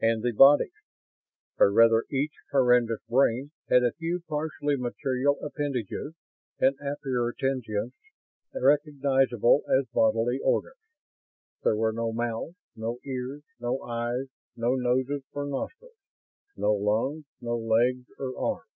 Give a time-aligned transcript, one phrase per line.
[0.00, 0.72] And the bodies!
[1.60, 6.16] Or, rather, each horrendous brain had a few partially material appendages
[6.58, 7.92] and appurtenances
[8.52, 10.74] recognizable as bodily organs.
[11.62, 15.94] There were no mouths, no ears, no eyes, no noses or nostrils,
[16.56, 18.66] no lungs, no legs or arms.